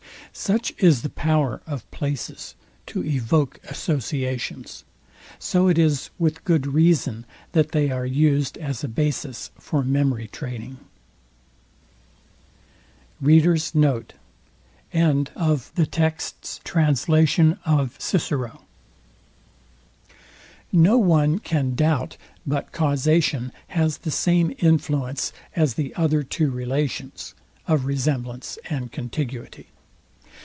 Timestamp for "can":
21.39-21.75